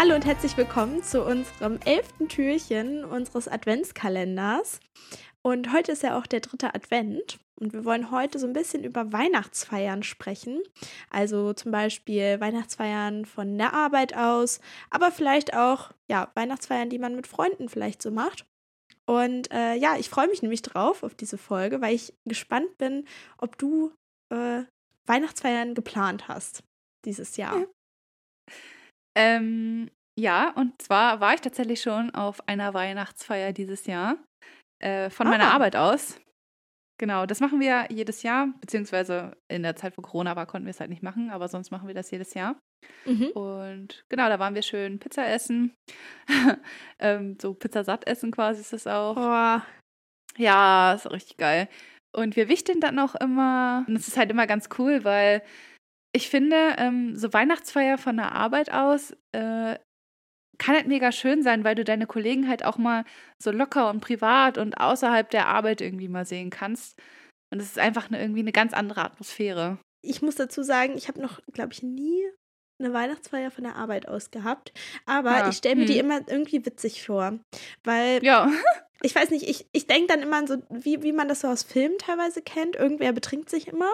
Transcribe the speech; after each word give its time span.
Hallo 0.00 0.14
und 0.14 0.24
herzlich 0.24 0.56
willkommen 0.56 1.02
zu 1.02 1.24
unserem 1.24 1.80
elften 1.84 2.28
Türchen 2.28 3.04
unseres 3.04 3.48
Adventskalenders. 3.48 4.78
Und 5.42 5.72
heute 5.72 5.90
ist 5.90 6.04
ja 6.04 6.16
auch 6.16 6.28
der 6.28 6.38
dritte 6.38 6.72
Advent. 6.72 7.40
Und 7.56 7.72
wir 7.72 7.84
wollen 7.84 8.12
heute 8.12 8.38
so 8.38 8.46
ein 8.46 8.52
bisschen 8.52 8.84
über 8.84 9.12
Weihnachtsfeiern 9.12 10.04
sprechen. 10.04 10.62
Also 11.10 11.52
zum 11.52 11.72
Beispiel 11.72 12.38
Weihnachtsfeiern 12.38 13.24
von 13.24 13.58
der 13.58 13.74
Arbeit 13.74 14.16
aus, 14.16 14.60
aber 14.88 15.10
vielleicht 15.10 15.54
auch 15.54 15.90
ja, 16.08 16.30
Weihnachtsfeiern, 16.34 16.90
die 16.90 17.00
man 17.00 17.16
mit 17.16 17.26
Freunden 17.26 17.68
vielleicht 17.68 18.00
so 18.00 18.12
macht. 18.12 18.46
Und 19.04 19.50
äh, 19.50 19.74
ja, 19.74 19.96
ich 19.98 20.08
freue 20.10 20.28
mich 20.28 20.42
nämlich 20.42 20.62
drauf 20.62 21.02
auf 21.02 21.16
diese 21.16 21.38
Folge, 21.38 21.80
weil 21.80 21.96
ich 21.96 22.14
gespannt 22.24 22.78
bin, 22.78 23.04
ob 23.36 23.58
du 23.58 23.90
äh, 24.32 24.62
Weihnachtsfeiern 25.06 25.74
geplant 25.74 26.28
hast 26.28 26.62
dieses 27.04 27.36
Jahr. 27.36 27.58
Ja. 27.58 27.66
Ähm, 29.16 29.90
ja, 30.18 30.50
und 30.54 30.80
zwar 30.82 31.20
war 31.20 31.34
ich 31.34 31.40
tatsächlich 31.40 31.80
schon 31.80 32.10
auf 32.10 32.46
einer 32.48 32.74
Weihnachtsfeier 32.74 33.52
dieses 33.52 33.86
Jahr 33.86 34.16
äh, 34.82 35.10
von 35.10 35.26
ah. 35.26 35.30
meiner 35.30 35.52
Arbeit 35.52 35.76
aus. 35.76 36.20
Genau, 37.00 37.26
das 37.26 37.38
machen 37.38 37.60
wir 37.60 37.86
jedes 37.90 38.24
Jahr, 38.24 38.48
beziehungsweise 38.60 39.36
in 39.48 39.62
der 39.62 39.76
Zeit, 39.76 39.96
wo 39.96 40.02
Corona 40.02 40.34
war, 40.34 40.46
konnten 40.46 40.66
wir 40.66 40.70
es 40.70 40.80
halt 40.80 40.90
nicht 40.90 41.04
machen, 41.04 41.30
aber 41.30 41.46
sonst 41.46 41.70
machen 41.70 41.86
wir 41.86 41.94
das 41.94 42.10
jedes 42.10 42.34
Jahr. 42.34 42.56
Mhm. 43.04 43.28
Und 43.28 44.04
genau, 44.08 44.28
da 44.28 44.38
waren 44.40 44.56
wir 44.56 44.62
schön 44.62 44.98
Pizza 44.98 45.28
essen. 45.28 45.74
ähm, 46.98 47.36
so 47.40 47.54
Pizza 47.54 47.84
satt 47.84 48.06
essen 48.06 48.32
quasi 48.32 48.60
ist 48.60 48.72
das 48.72 48.86
auch. 48.88 49.14
Boah. 49.14 49.64
Ja, 50.36 50.94
ist 50.94 51.10
richtig 51.10 51.36
geil. 51.36 51.68
Und 52.12 52.36
wir 52.36 52.48
wichteln 52.48 52.80
dann 52.80 52.98
auch 52.98 53.14
immer. 53.14 53.84
Und 53.86 53.96
es 53.96 54.08
ist 54.08 54.16
halt 54.16 54.30
immer 54.30 54.46
ganz 54.46 54.68
cool, 54.78 55.04
weil 55.04 55.42
ich 56.18 56.28
finde, 56.28 56.74
ähm, 56.78 57.14
so 57.16 57.32
Weihnachtsfeier 57.32 57.96
von 57.96 58.16
der 58.16 58.32
Arbeit 58.32 58.72
aus 58.72 59.12
äh, 59.30 59.78
kann 60.58 60.74
halt 60.74 60.88
mega 60.88 61.12
schön 61.12 61.44
sein, 61.44 61.62
weil 61.62 61.76
du 61.76 61.84
deine 61.84 62.06
Kollegen 62.06 62.48
halt 62.48 62.64
auch 62.64 62.76
mal 62.76 63.04
so 63.40 63.52
locker 63.52 63.88
und 63.88 64.00
privat 64.00 64.58
und 64.58 64.80
außerhalb 64.80 65.30
der 65.30 65.46
Arbeit 65.46 65.80
irgendwie 65.80 66.08
mal 66.08 66.26
sehen 66.26 66.50
kannst. 66.50 67.00
Und 67.52 67.60
es 67.60 67.66
ist 67.66 67.78
einfach 67.78 68.08
eine, 68.08 68.20
irgendwie 68.20 68.40
eine 68.40 68.50
ganz 68.50 68.72
andere 68.72 69.04
Atmosphäre. 69.04 69.78
Ich 70.04 70.20
muss 70.20 70.34
dazu 70.34 70.64
sagen, 70.64 70.94
ich 70.96 71.06
habe 71.06 71.20
noch, 71.20 71.40
glaube 71.52 71.72
ich, 71.72 71.84
nie 71.84 72.24
eine 72.80 72.92
Weihnachtsfeier 72.92 73.52
von 73.52 73.62
der 73.62 73.76
Arbeit 73.76 74.08
aus 74.08 74.32
gehabt. 74.32 74.72
Aber 75.06 75.30
ja. 75.30 75.48
ich 75.48 75.56
stelle 75.56 75.76
mir 75.76 75.86
hm. 75.86 75.92
die 75.92 75.98
immer 75.98 76.20
irgendwie 76.26 76.66
witzig 76.66 77.06
vor. 77.06 77.38
Weil 77.84 78.24
ja. 78.24 78.50
Ich 79.02 79.14
weiß 79.14 79.30
nicht, 79.30 79.48
ich, 79.48 79.66
ich 79.72 79.86
denke 79.86 80.08
dann 80.08 80.22
immer 80.22 80.44
so, 80.46 80.56
wie, 80.70 81.02
wie 81.02 81.12
man 81.12 81.28
das 81.28 81.40
so 81.40 81.48
aus 81.48 81.62
Filmen 81.62 81.98
teilweise 81.98 82.42
kennt. 82.42 82.74
Irgendwer 82.74 83.12
betrinkt 83.12 83.48
sich 83.48 83.68
immer, 83.68 83.90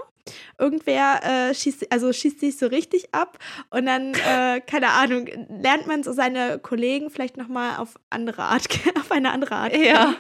irgendwer 0.59 1.21
äh, 1.23 1.55
schießt, 1.55 1.93
also 1.93 2.13
schießt 2.13 2.41
sich 2.41 2.57
so 2.57 2.67
richtig 2.67 3.15
ab 3.15 3.39
und 3.71 3.85
dann, 3.87 4.15
äh, 4.27 4.61
keine 4.61 4.91
Ahnung, 4.91 5.27
lernt 5.49 5.87
man 5.87 6.03
so 6.03 6.13
seine 6.13 6.59
Kollegen 6.59 7.11
vielleicht 7.11 7.37
nochmal 7.37 7.77
auf 7.79 7.97
andere 8.09 8.45
Art, 8.45 8.67
auf 8.99 9.11
eine 9.11 9.31
andere 9.31 9.55
Art. 9.57 9.77
Ja. 9.77 10.15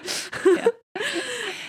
ja. 0.57 0.71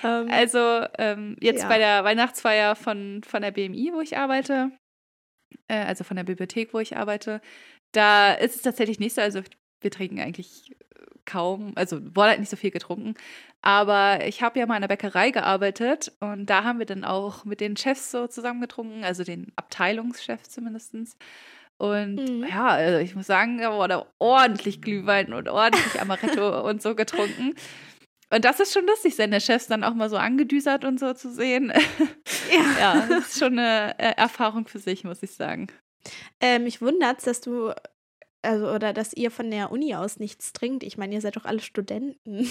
Ähm, 0.04 0.28
also 0.30 0.86
ähm, 1.00 1.36
jetzt 1.40 1.64
ja. 1.64 1.68
bei 1.68 1.80
der 1.80 2.04
Weihnachtsfeier 2.04 2.76
von, 2.76 3.24
von 3.26 3.42
der 3.42 3.50
BMI, 3.50 3.92
wo 3.92 4.02
ich 4.02 4.18
arbeite, 4.18 4.70
äh, 5.68 5.84
also 5.84 6.04
von 6.04 6.16
der 6.16 6.26
Bibliothek, 6.26 6.76
wo 6.76 6.80
ich 6.80 6.96
arbeite, 6.96 7.42
da 7.92 8.34
ist 8.34 8.56
es 8.56 8.62
tatsächlich 8.62 9.00
nicht 9.00 9.16
so. 9.16 9.22
Also 9.22 9.42
wir 9.82 9.90
trinken 9.90 10.20
eigentlich 10.20 10.76
kaum, 11.26 11.74
also 11.76 12.00
wurde 12.16 12.30
halt 12.30 12.40
nicht 12.40 12.50
so 12.50 12.58
viel 12.58 12.72
getrunken. 12.72 13.16
Aber 13.62 14.26
ich 14.26 14.44
habe 14.44 14.60
ja 14.60 14.66
mal 14.66 14.76
in 14.76 14.82
der 14.82 14.88
Bäckerei 14.88 15.32
gearbeitet 15.32 16.12
und 16.20 16.50
da 16.50 16.64
haben 16.64 16.80
wir 16.80 16.86
dann 16.86 17.04
auch 17.04 17.46
mit 17.46 17.62
den 17.62 17.76
Chefs 17.78 18.12
so 18.12 18.28
zusammen 18.28 18.62
getrunken, 18.62 19.04
also 19.04 19.24
den 19.24 19.52
Abteilungschefs 19.56 20.52
zumindest. 20.52 20.96
Und 21.78 22.16
mhm. 22.16 22.46
ja, 22.48 22.68
also 22.68 23.00
ich 23.00 23.16
muss 23.16 23.28
sagen, 23.28 23.58
da 23.58 23.74
wurde 23.74 24.06
ordentlich 24.20 24.82
Glühwein 24.82 25.34
und 25.34 25.50
ordentlich 25.50 26.00
Amaretto 26.00 26.62
und 26.70 26.82
so 26.82 26.96
getrunken. 26.96 27.54
Und 28.30 28.46
das 28.46 28.60
ist 28.60 28.74
schon 28.74 28.86
lustig, 28.86 29.16
seine 29.16 29.40
Chefs 29.40 29.68
dann 29.68 29.84
auch 29.84 29.94
mal 29.94 30.10
so 30.10 30.18
angedüsert 30.18 30.84
und 30.84 31.00
so 31.00 31.14
zu 31.14 31.32
sehen. 31.32 31.72
Ja, 32.52 32.80
ja 32.80 33.06
das 33.10 33.30
ist 33.30 33.40
schon 33.40 33.58
eine 33.58 33.98
äh, 33.98 34.14
Erfahrung 34.18 34.68
für 34.68 34.78
sich, 34.78 35.04
muss 35.04 35.24
ich 35.24 35.32
sagen. 35.32 35.68
Äh, 36.40 36.60
mich 36.60 36.80
wundert 36.80 37.26
dass 37.26 37.42
du 37.42 37.74
also 38.46 38.70
oder 38.72 38.94
dass 38.94 39.14
ihr 39.14 39.32
von 39.32 39.52
der 39.52 39.72
Uni 39.72 39.96
aus 39.96 40.20
nichts 40.20 40.54
trinkt. 40.54 40.84
Ich 40.84 40.98
meine, 40.98 41.16
ihr 41.16 41.22
seid 41.22 41.36
doch 41.36 41.46
alle 41.46 41.60
Studenten. 41.60 42.50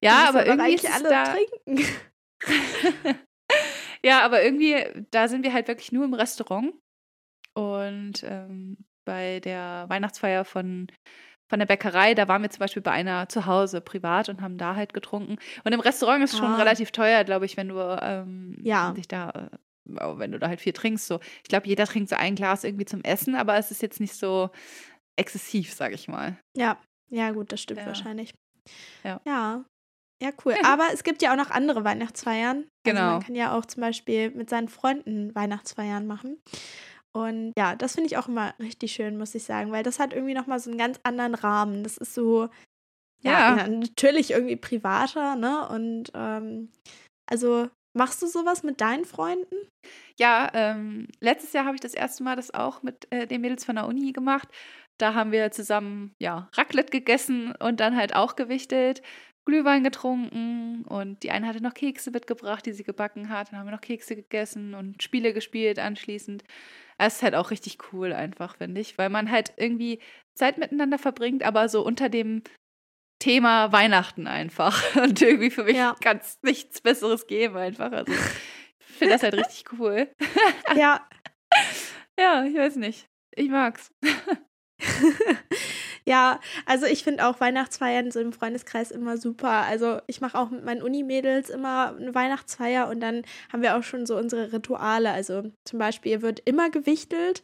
Ja, 0.00 0.28
aber 0.28 0.46
irgendwie 0.46 0.74
ist 0.74 0.90
alle 0.90 1.08
da 1.08 1.24
trinken. 1.24 1.86
ja, 4.04 4.22
aber 4.22 4.42
irgendwie, 4.44 4.76
da 5.10 5.28
sind 5.28 5.44
wir 5.44 5.52
halt 5.52 5.68
wirklich 5.68 5.92
nur 5.92 6.04
im 6.04 6.14
Restaurant. 6.14 6.74
Und 7.54 8.22
ähm, 8.24 8.76
bei 9.06 9.40
der 9.40 9.86
Weihnachtsfeier 9.88 10.44
von, 10.44 10.88
von 11.48 11.58
der 11.58 11.66
Bäckerei, 11.66 12.14
da 12.14 12.28
waren 12.28 12.42
wir 12.42 12.50
zum 12.50 12.60
Beispiel 12.60 12.82
bei 12.82 12.90
einer 12.90 13.28
zu 13.28 13.46
Hause 13.46 13.80
privat 13.80 14.28
und 14.28 14.42
haben 14.42 14.58
da 14.58 14.74
halt 14.74 14.92
getrunken. 14.92 15.38
Und 15.64 15.72
im 15.72 15.80
Restaurant 15.80 16.24
ist 16.24 16.36
schon 16.36 16.52
ah. 16.52 16.56
relativ 16.56 16.90
teuer, 16.90 17.24
glaube 17.24 17.46
ich, 17.46 17.56
wenn 17.56 17.68
du 17.68 17.98
ähm, 18.02 18.58
ja. 18.62 18.92
dich 18.92 19.08
da 19.08 19.30
äh, 19.30 19.56
wenn 19.84 20.32
du 20.32 20.38
da 20.38 20.48
halt 20.48 20.60
viel 20.60 20.72
trinkst. 20.72 21.06
So. 21.06 21.20
Ich 21.42 21.48
glaube, 21.48 21.66
jeder 21.66 21.86
trinkt 21.86 22.08
so 22.08 22.16
ein 22.16 22.34
Glas 22.34 22.64
irgendwie 22.64 22.84
zum 22.84 23.02
Essen, 23.02 23.34
aber 23.34 23.56
es 23.56 23.70
ist 23.70 23.82
jetzt 23.82 24.00
nicht 24.00 24.14
so 24.14 24.50
exzessiv, 25.16 25.72
sage 25.72 25.94
ich 25.94 26.08
mal. 26.08 26.38
Ja, 26.56 26.78
ja, 27.10 27.30
gut, 27.30 27.52
das 27.52 27.60
stimmt 27.60 27.80
ja. 27.80 27.86
wahrscheinlich. 27.86 28.34
Ja. 29.04 29.20
ja. 29.24 29.64
Ja, 30.22 30.30
cool. 30.44 30.54
Aber 30.64 30.86
es 30.92 31.04
gibt 31.04 31.22
ja 31.22 31.32
auch 31.32 31.36
noch 31.36 31.50
andere 31.50 31.84
Weihnachtsfeiern. 31.84 32.66
Genau. 32.84 33.00
Also 33.00 33.12
man 33.12 33.22
kann 33.24 33.34
ja 33.34 33.56
auch 33.56 33.66
zum 33.66 33.80
Beispiel 33.82 34.30
mit 34.30 34.48
seinen 34.48 34.68
Freunden 34.68 35.34
Weihnachtsfeiern 35.34 36.06
machen. 36.06 36.40
Und 37.12 37.52
ja, 37.56 37.76
das 37.76 37.94
finde 37.94 38.06
ich 38.06 38.16
auch 38.16 38.28
immer 38.28 38.54
richtig 38.58 38.92
schön, 38.92 39.18
muss 39.18 39.34
ich 39.34 39.44
sagen, 39.44 39.70
weil 39.70 39.82
das 39.82 39.98
hat 39.98 40.12
irgendwie 40.12 40.34
nochmal 40.34 40.58
so 40.58 40.70
einen 40.70 40.78
ganz 40.78 40.98
anderen 41.02 41.34
Rahmen. 41.34 41.84
Das 41.84 41.96
ist 41.96 42.14
so, 42.14 42.48
ja, 43.22 43.56
ja. 43.56 43.68
natürlich 43.68 44.32
irgendwie 44.32 44.56
privater, 44.56 45.36
ne? 45.36 45.68
Und 45.68 46.10
ähm, 46.14 46.70
also 47.26 47.68
Machst 47.96 48.20
du 48.22 48.26
sowas 48.26 48.62
mit 48.64 48.80
deinen 48.80 49.04
Freunden? 49.04 49.56
Ja, 50.18 50.50
ähm, 50.52 51.06
letztes 51.20 51.52
Jahr 51.52 51.64
habe 51.64 51.76
ich 51.76 51.80
das 51.80 51.94
erste 51.94 52.24
Mal 52.24 52.34
das 52.36 52.52
auch 52.52 52.82
mit 52.82 53.06
äh, 53.10 53.26
den 53.26 53.40
Mädels 53.40 53.64
von 53.64 53.76
der 53.76 53.86
Uni 53.86 54.12
gemacht. 54.12 54.48
Da 54.98 55.14
haben 55.14 55.32
wir 55.32 55.50
zusammen 55.52 56.12
ja 56.20 56.48
Raclette 56.54 56.90
gegessen 56.90 57.54
und 57.60 57.80
dann 57.80 57.96
halt 57.96 58.14
auch 58.14 58.36
gewichtet, 58.36 59.02
Glühwein 59.46 59.84
getrunken 59.84 60.84
und 60.86 61.22
die 61.22 61.30
eine 61.30 61.46
hatte 61.46 61.62
noch 61.62 61.74
Kekse 61.74 62.10
mitgebracht, 62.10 62.64
die 62.64 62.72
sie 62.72 62.84
gebacken 62.84 63.28
hat. 63.28 63.52
Dann 63.52 63.58
haben 63.58 63.66
wir 63.66 63.72
noch 63.72 63.80
Kekse 63.80 64.16
gegessen 64.16 64.74
und 64.74 65.02
Spiele 65.02 65.34
gespielt 65.34 65.78
anschließend. 65.78 66.44
Es 66.98 67.16
ist 67.16 67.22
halt 67.22 67.34
auch 67.34 67.50
richtig 67.50 67.92
cool 67.92 68.12
einfach, 68.12 68.56
finde 68.56 68.80
ich, 68.80 68.96
weil 68.96 69.10
man 69.10 69.30
halt 69.30 69.52
irgendwie 69.56 70.00
Zeit 70.34 70.58
miteinander 70.58 70.98
verbringt, 70.98 71.42
aber 71.42 71.68
so 71.68 71.84
unter 71.84 72.08
dem 72.08 72.42
Thema 73.24 73.72
Weihnachten 73.72 74.26
einfach. 74.26 74.94
Und 75.02 75.22
irgendwie 75.22 75.50
für 75.50 75.64
mich 75.64 75.76
ja. 75.76 75.96
kann 76.02 76.18
es 76.18 76.38
nichts 76.42 76.82
Besseres 76.82 77.26
geben 77.26 77.56
einfach. 77.56 77.90
Also 77.90 78.12
ich 78.12 78.86
finde 78.98 79.14
das 79.14 79.22
halt 79.22 79.34
richtig 79.34 79.64
cool. 79.78 80.10
Ja. 80.76 81.08
ja, 82.18 82.44
ich 82.44 82.54
weiß 82.54 82.76
nicht. 82.76 83.08
Ich 83.34 83.48
mag's. 83.48 83.90
Ja, 86.06 86.38
also 86.66 86.84
ich 86.84 87.02
finde 87.02 87.26
auch 87.26 87.40
Weihnachtsfeiern 87.40 88.10
so 88.10 88.20
im 88.20 88.32
Freundeskreis 88.32 88.90
immer 88.90 89.16
super. 89.16 89.48
Also 89.48 90.00
ich 90.06 90.20
mache 90.20 90.38
auch 90.38 90.50
mit 90.50 90.64
meinen 90.64 90.82
Unimädels 90.82 91.48
immer 91.48 91.96
eine 91.98 92.14
Weihnachtsfeier 92.14 92.88
und 92.88 93.00
dann 93.00 93.22
haben 93.50 93.62
wir 93.62 93.76
auch 93.76 93.82
schon 93.82 94.04
so 94.04 94.16
unsere 94.16 94.52
Rituale. 94.52 95.10
Also 95.10 95.44
zum 95.64 95.78
Beispiel 95.78 96.20
wird 96.20 96.40
immer 96.44 96.68
gewichtelt 96.68 97.42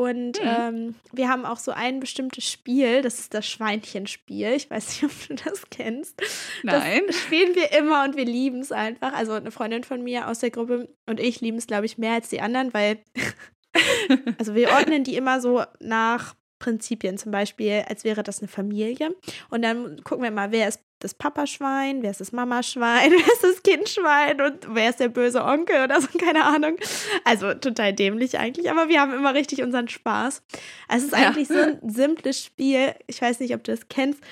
und 0.00 0.42
mhm. 0.42 0.48
ähm, 0.48 0.94
wir 1.12 1.28
haben 1.28 1.44
auch 1.44 1.58
so 1.58 1.72
ein 1.72 2.00
bestimmtes 2.00 2.50
Spiel, 2.50 3.02
das 3.02 3.20
ist 3.20 3.34
das 3.34 3.46
Schweinchenspiel. 3.46 4.54
Ich 4.54 4.70
weiß 4.70 4.88
nicht, 4.88 5.04
ob 5.04 5.28
du 5.28 5.34
das 5.44 5.68
kennst. 5.70 6.20
Nein. 6.62 7.02
Das 7.06 7.16
spielen 7.16 7.54
wir 7.54 7.70
immer 7.78 8.04
und 8.04 8.16
wir 8.16 8.24
lieben 8.24 8.60
es 8.60 8.72
einfach. 8.72 9.12
Also 9.12 9.32
eine 9.32 9.50
Freundin 9.50 9.84
von 9.84 10.02
mir 10.02 10.26
aus 10.26 10.38
der 10.40 10.50
Gruppe 10.50 10.88
und 11.06 11.20
ich 11.20 11.42
lieben 11.42 11.58
es, 11.58 11.66
glaube 11.66 11.86
ich, 11.86 11.98
mehr 11.98 12.14
als 12.14 12.28
die 12.28 12.40
anderen, 12.40 12.72
weil 12.74 12.98
also 14.38 14.54
wir 14.54 14.70
ordnen 14.70 15.04
die 15.04 15.16
immer 15.16 15.40
so 15.40 15.62
nach 15.78 16.34
Prinzipien, 16.60 17.18
zum 17.18 17.32
Beispiel, 17.32 17.84
als 17.88 18.04
wäre 18.04 18.22
das 18.22 18.38
eine 18.38 18.46
Familie. 18.46 19.16
Und 19.48 19.62
dann 19.62 20.04
gucken 20.04 20.22
wir 20.22 20.30
mal, 20.30 20.52
wer 20.52 20.68
ist 20.68 20.80
das 21.00 21.14
Papaschwein, 21.14 22.02
wer 22.02 22.10
ist 22.12 22.20
das 22.20 22.30
Mamaschwein, 22.30 23.10
wer 23.10 23.32
ist 23.32 23.42
das 23.42 23.62
Kindschwein 23.64 24.40
und 24.40 24.74
wer 24.74 24.90
ist 24.90 25.00
der 25.00 25.08
böse 25.08 25.42
Onkel 25.44 25.82
oder 25.82 26.00
so, 26.00 26.06
keine 26.18 26.44
Ahnung. 26.44 26.76
Also 27.24 27.54
total 27.54 27.92
dämlich 27.92 28.38
eigentlich, 28.38 28.70
aber 28.70 28.88
wir 28.88 29.00
haben 29.00 29.12
immer 29.12 29.34
richtig 29.34 29.62
unseren 29.62 29.88
Spaß. 29.88 30.42
Also 30.86 31.06
es 31.06 31.12
ist 31.12 31.18
eigentlich 31.18 31.48
ja. 31.48 31.56
so 31.56 31.60
ein 31.62 31.90
simples 31.90 32.44
Spiel. 32.44 32.94
Ich 33.08 33.20
weiß 33.20 33.40
nicht, 33.40 33.54
ob 33.54 33.64
du 33.64 33.72
das 33.72 33.88
kennst. 33.88 34.22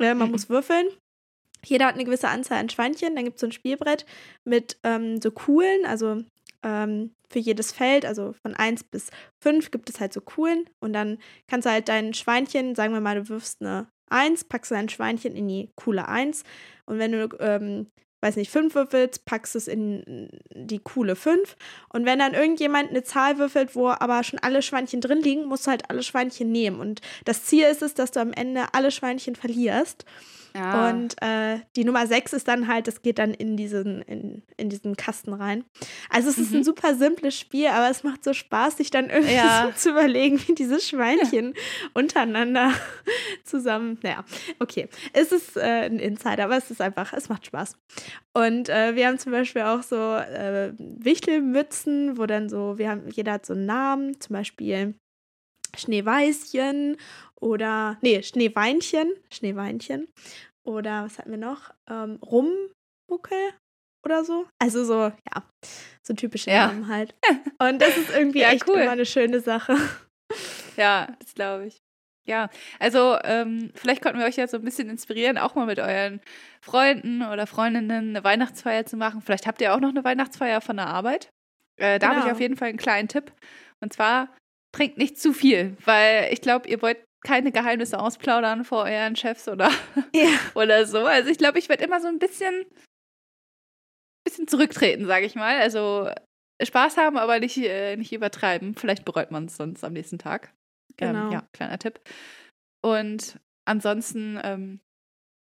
Äh, 0.00 0.14
man 0.14 0.28
mhm. 0.28 0.32
muss 0.32 0.48
würfeln. 0.48 0.88
Jeder 1.64 1.86
hat 1.86 1.94
eine 1.94 2.04
gewisse 2.04 2.28
Anzahl 2.28 2.58
an 2.58 2.68
Schweinchen. 2.68 3.14
Dann 3.14 3.24
gibt 3.24 3.36
es 3.36 3.40
so 3.40 3.46
ein 3.46 3.52
Spielbrett 3.52 4.04
mit 4.44 4.78
ähm, 4.82 5.20
so 5.20 5.30
Kugeln, 5.30 5.86
also 5.86 6.22
ähm, 6.64 7.14
für 7.30 7.38
jedes 7.38 7.72
Feld, 7.72 8.04
also 8.04 8.32
von 8.42 8.54
1 8.54 8.84
bis 8.84 9.10
5 9.40 9.70
gibt 9.70 9.90
es 9.90 10.00
halt 10.00 10.12
so 10.12 10.20
Kugeln 10.20 10.68
und 10.80 10.92
dann 10.92 11.18
kannst 11.46 11.66
du 11.66 11.70
halt 11.70 11.88
dein 11.88 12.14
Schweinchen, 12.14 12.74
sagen 12.74 12.92
wir 12.92 13.00
mal, 13.00 13.16
du 13.22 13.28
wirfst 13.28 13.60
eine 13.60 13.88
1, 14.08 14.44
packst 14.44 14.72
dein 14.72 14.88
Schweinchen 14.88 15.36
in 15.36 15.46
die 15.46 15.70
Kuhle 15.76 16.08
1 16.08 16.42
und 16.86 16.98
wenn 16.98 17.12
du 17.12 17.28
ähm, 17.38 17.86
weiß 18.24 18.36
nicht, 18.36 18.50
fünf 18.50 18.74
würfelst, 18.74 19.26
packst 19.26 19.54
es 19.54 19.68
in 19.68 20.30
die 20.54 20.78
coole 20.78 21.14
fünf. 21.14 21.56
Und 21.90 22.06
wenn 22.06 22.18
dann 22.18 22.32
irgendjemand 22.32 22.88
eine 22.88 23.02
Zahl 23.02 23.36
würfelt, 23.36 23.76
wo 23.76 23.88
aber 23.90 24.24
schon 24.24 24.38
alle 24.38 24.62
Schweinchen 24.62 25.02
drin 25.02 25.20
liegen, 25.20 25.44
musst 25.44 25.66
du 25.66 25.70
halt 25.70 25.90
alle 25.90 26.02
Schweinchen 26.02 26.50
nehmen. 26.50 26.80
Und 26.80 27.02
das 27.26 27.44
Ziel 27.44 27.66
ist 27.66 27.82
es, 27.82 27.92
dass 27.92 28.12
du 28.12 28.20
am 28.20 28.32
Ende 28.32 28.68
alle 28.72 28.90
Schweinchen 28.90 29.36
verlierst. 29.36 30.06
Ja. 30.56 30.88
Und 30.88 31.20
äh, 31.20 31.58
die 31.74 31.84
Nummer 31.84 32.06
6 32.06 32.32
ist 32.32 32.46
dann 32.46 32.68
halt, 32.68 32.86
das 32.86 33.02
geht 33.02 33.18
dann 33.18 33.34
in 33.34 33.56
diesen, 33.56 34.02
in, 34.02 34.42
in 34.56 34.68
diesen 34.68 34.96
Kasten 34.96 35.32
rein. 35.32 35.64
Also 36.10 36.28
es 36.28 36.36
mhm. 36.36 36.42
ist 36.44 36.52
ein 36.52 36.58
mhm. 36.58 36.64
super 36.64 36.94
simples 36.94 37.38
Spiel, 37.38 37.66
aber 37.66 37.90
es 37.90 38.04
macht 38.04 38.22
so 38.22 38.32
Spaß, 38.32 38.76
sich 38.76 38.90
dann 38.90 39.10
irgendwie 39.10 39.34
ja. 39.34 39.66
so 39.66 39.72
zu 39.76 39.90
überlegen, 39.90 40.40
wie 40.46 40.54
diese 40.54 40.78
Schweinchen 40.80 41.54
untereinander 41.92 42.72
zusammen. 43.44 43.98
Naja, 44.02 44.24
okay. 44.60 44.88
Es 45.12 45.32
ist 45.32 45.56
äh, 45.56 45.86
ein 45.86 45.98
Insider, 45.98 46.44
aber 46.44 46.56
es 46.56 46.70
ist 46.70 46.80
einfach, 46.80 47.12
es 47.12 47.28
macht 47.28 47.46
Spaß. 47.46 47.76
Und 48.32 48.68
äh, 48.68 48.94
wir 48.94 49.08
haben 49.08 49.18
zum 49.18 49.32
Beispiel 49.32 49.62
auch 49.62 49.82
so 49.82 49.96
äh, 49.96 50.72
Wichtelmützen, 50.78 52.16
wo 52.16 52.26
dann 52.26 52.48
so, 52.48 52.78
wir 52.78 52.90
haben, 52.90 53.08
jeder 53.08 53.32
hat 53.32 53.46
so 53.46 53.54
einen 53.54 53.66
Namen, 53.66 54.20
zum 54.20 54.34
Beispiel 54.34 54.94
Schneeweißchen 55.78 56.96
oder, 57.40 57.98
nee, 58.02 58.22
Schneeweinchen, 58.22 59.12
Schneeweinchen. 59.30 60.08
Oder 60.64 61.04
was 61.04 61.18
hatten 61.18 61.30
wir 61.30 61.38
noch? 61.38 61.70
Ähm, 61.90 62.18
Rumbuckel 62.22 63.52
oder 64.04 64.24
so. 64.24 64.46
Also 64.58 64.84
so, 64.84 64.94
ja, 64.94 65.42
so 66.02 66.14
typische 66.14 66.50
ja. 66.50 66.68
Namen 66.68 66.88
halt. 66.88 67.14
Und 67.58 67.80
das 67.80 67.96
ist 67.96 68.10
irgendwie 68.14 68.40
ja, 68.40 68.50
echt 68.50 68.68
cool. 68.68 68.78
immer 68.78 68.92
eine 68.92 69.06
schöne 69.06 69.40
Sache. 69.40 69.76
Ja, 70.76 71.14
das 71.20 71.34
glaube 71.34 71.66
ich. 71.66 71.78
Ja, 72.26 72.48
also 72.78 73.18
ähm, 73.22 73.70
vielleicht 73.74 74.00
konnten 74.00 74.18
wir 74.18 74.26
euch 74.26 74.36
ja 74.36 74.48
so 74.48 74.56
ein 74.56 74.64
bisschen 74.64 74.88
inspirieren, 74.88 75.36
auch 75.36 75.54
mal 75.54 75.66
mit 75.66 75.78
euren 75.78 76.22
Freunden 76.62 77.22
oder 77.22 77.46
Freundinnen 77.46 78.10
eine 78.10 78.24
Weihnachtsfeier 78.24 78.86
zu 78.86 78.96
machen. 78.96 79.20
Vielleicht 79.20 79.46
habt 79.46 79.60
ihr 79.60 79.74
auch 79.74 79.80
noch 79.80 79.90
eine 79.90 80.04
Weihnachtsfeier 80.04 80.62
von 80.62 80.78
der 80.78 80.86
Arbeit. 80.86 81.28
Äh, 81.76 81.98
da 81.98 82.08
genau. 82.08 82.20
habe 82.20 82.28
ich 82.28 82.32
auf 82.32 82.40
jeden 82.40 82.56
Fall 82.56 82.68
einen 82.68 82.78
kleinen 82.78 83.08
Tipp. 83.08 83.32
Und 83.80 83.92
zwar 83.92 84.34
trinkt 84.74 84.98
nicht 84.98 85.18
zu 85.18 85.32
viel, 85.32 85.76
weil 85.84 86.32
ich 86.32 86.40
glaube, 86.40 86.68
ihr 86.68 86.82
wollt 86.82 86.98
keine 87.24 87.52
Geheimnisse 87.52 87.98
ausplaudern 87.98 88.64
vor 88.64 88.84
euren 88.84 89.16
Chefs 89.16 89.48
oder, 89.48 89.70
ja. 90.14 90.28
oder 90.54 90.84
so. 90.86 90.98
Also 90.98 91.30
ich 91.30 91.38
glaube, 91.38 91.58
ich 91.58 91.68
werde 91.68 91.84
immer 91.84 92.00
so 92.00 92.08
ein 92.08 92.18
bisschen, 92.18 92.66
bisschen 94.24 94.48
zurücktreten, 94.48 95.06
sage 95.06 95.26
ich 95.26 95.36
mal. 95.36 95.60
Also 95.60 96.10
Spaß 96.62 96.96
haben, 96.96 97.16
aber 97.16 97.38
nicht, 97.38 97.56
äh, 97.56 97.96
nicht 97.96 98.12
übertreiben. 98.12 98.74
Vielleicht 98.74 99.04
bereut 99.04 99.30
man 99.30 99.46
es 99.46 99.56
sonst 99.56 99.84
am 99.84 99.92
nächsten 99.92 100.18
Tag. 100.18 100.52
Ähm, 100.98 101.12
genau. 101.12 101.26
Ähm, 101.26 101.32
ja, 101.32 101.48
kleiner 101.52 101.78
Tipp. 101.78 102.00
Und 102.82 103.38
ansonsten 103.64 104.38
ähm, 104.42 104.80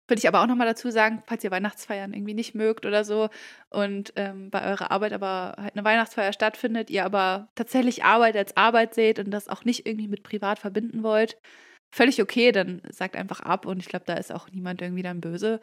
würde 0.08 0.19
ich 0.19 0.29
aber 0.29 0.43
auch 0.43 0.47
nochmal 0.47 0.67
dazu 0.67 0.91
sagen, 0.91 1.23
falls 1.26 1.43
ihr 1.44 1.50
Weihnachtsfeiern 1.50 2.12
irgendwie 2.12 2.35
nicht 2.35 2.55
mögt 2.55 2.87
oder 2.87 3.05
so 3.05 3.29
und 3.70 4.12
ähm, 4.17 4.50
bei 4.50 4.64
eurer 4.64 4.91
Arbeit 4.91 5.12
aber 5.12 5.55
halt 5.58 5.75
eine 5.75 5.85
Weihnachtsfeier 5.85 6.32
stattfindet, 6.32 6.91
ihr 6.91 7.05
aber 7.05 7.49
tatsächlich 7.55 8.05
Arbeit 8.05 8.37
als 8.37 8.56
Arbeit 8.56 8.94
seht 8.94 9.19
und 9.19 9.31
das 9.31 9.49
auch 9.49 9.64
nicht 9.64 9.87
irgendwie 9.87 10.08
mit 10.08 10.23
privat 10.23 10.58
verbinden 10.58 11.03
wollt, 11.03 11.38
völlig 11.94 12.20
okay, 12.23 12.53
dann 12.53 12.82
sagt 12.91 13.17
einfach 13.17 13.41
ab 13.41 13.67
und 13.67 13.79
ich 13.79 13.88
glaube, 13.88 14.05
da 14.06 14.14
ist 14.14 14.32
auch 14.32 14.50
niemand 14.50 14.82
irgendwie 14.82 15.03
dann 15.03 15.20
böse. 15.20 15.61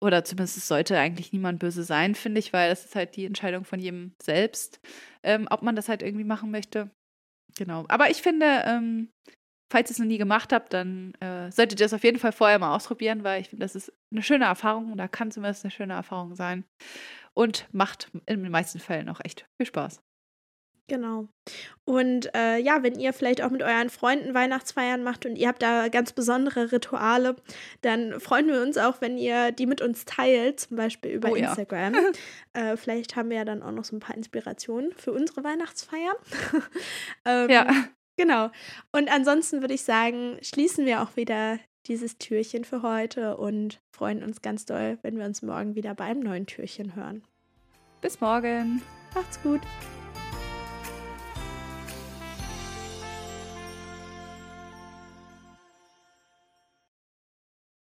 Oder 0.00 0.24
zumindest 0.24 0.66
sollte 0.66 0.98
eigentlich 0.98 1.32
niemand 1.32 1.60
böse 1.60 1.82
sein, 1.82 2.14
finde 2.14 2.38
ich, 2.38 2.52
weil 2.52 2.68
das 2.68 2.84
ist 2.84 2.94
halt 2.94 3.16
die 3.16 3.24
Entscheidung 3.24 3.64
von 3.64 3.80
jedem 3.80 4.12
selbst, 4.20 4.80
ähm, 5.22 5.46
ob 5.50 5.62
man 5.62 5.76
das 5.76 5.88
halt 5.88 6.02
irgendwie 6.02 6.24
machen 6.24 6.50
möchte. 6.50 6.90
Genau. 7.56 7.86
Aber 7.88 8.10
ich 8.10 8.20
finde, 8.20 8.64
ähm, 8.66 9.08
falls 9.74 9.90
ihr 9.90 9.94
es 9.94 9.98
noch 9.98 10.06
nie 10.06 10.18
gemacht 10.18 10.52
habt, 10.52 10.72
dann 10.72 11.14
äh, 11.14 11.50
solltet 11.50 11.80
ihr 11.80 11.86
das 11.86 11.94
auf 11.94 12.04
jeden 12.04 12.20
Fall 12.20 12.30
vorher 12.30 12.60
mal 12.60 12.76
ausprobieren, 12.76 13.24
weil 13.24 13.40
ich 13.40 13.48
finde, 13.48 13.64
das 13.64 13.74
ist 13.74 13.92
eine 14.12 14.22
schöne 14.22 14.44
Erfahrung 14.44 14.92
oder 14.92 15.08
kann 15.08 15.32
zumindest 15.32 15.64
eine 15.64 15.72
schöne 15.72 15.94
Erfahrung 15.94 16.36
sein 16.36 16.62
und 17.32 17.66
macht 17.72 18.08
in 18.26 18.44
den 18.44 18.52
meisten 18.52 18.78
Fällen 18.78 19.08
auch 19.08 19.18
echt 19.24 19.46
viel 19.56 19.66
Spaß. 19.66 20.00
Genau. 20.86 21.26
Und 21.86 22.32
äh, 22.36 22.58
ja, 22.58 22.84
wenn 22.84 23.00
ihr 23.00 23.12
vielleicht 23.12 23.42
auch 23.42 23.50
mit 23.50 23.64
euren 23.64 23.90
Freunden 23.90 24.32
Weihnachtsfeiern 24.32 25.02
macht 25.02 25.26
und 25.26 25.34
ihr 25.34 25.48
habt 25.48 25.62
da 25.62 25.88
ganz 25.88 26.12
besondere 26.12 26.70
Rituale, 26.70 27.34
dann 27.80 28.20
freuen 28.20 28.46
wir 28.46 28.62
uns 28.62 28.78
auch, 28.78 29.00
wenn 29.00 29.18
ihr 29.18 29.50
die 29.50 29.66
mit 29.66 29.80
uns 29.80 30.04
teilt, 30.04 30.60
zum 30.60 30.76
Beispiel 30.76 31.10
über 31.10 31.32
oh, 31.32 31.34
Instagram. 31.34 31.94
Ja. 31.94 32.02
äh, 32.72 32.76
vielleicht 32.76 33.16
haben 33.16 33.30
wir 33.30 33.38
ja 33.38 33.44
dann 33.44 33.62
auch 33.62 33.72
noch 33.72 33.84
so 33.84 33.96
ein 33.96 34.00
paar 34.00 34.16
Inspirationen 34.16 34.92
für 34.92 35.12
unsere 35.12 35.42
Weihnachtsfeier. 35.42 36.14
ähm, 37.24 37.50
ja. 37.50 37.66
Genau. 38.16 38.50
Und 38.92 39.10
ansonsten 39.10 39.60
würde 39.60 39.74
ich 39.74 39.82
sagen, 39.82 40.38
schließen 40.40 40.86
wir 40.86 41.02
auch 41.02 41.16
wieder 41.16 41.58
dieses 41.86 42.16
Türchen 42.18 42.64
für 42.64 42.82
heute 42.82 43.36
und 43.36 43.80
freuen 43.90 44.22
uns 44.22 44.40
ganz 44.40 44.64
doll, 44.64 44.98
wenn 45.02 45.18
wir 45.18 45.26
uns 45.26 45.42
morgen 45.42 45.74
wieder 45.74 45.94
beim 45.94 46.20
neuen 46.20 46.46
Türchen 46.46 46.94
hören. 46.94 47.22
Bis 48.00 48.20
morgen. 48.20 48.82
Macht's 49.14 49.40
gut. 49.42 49.60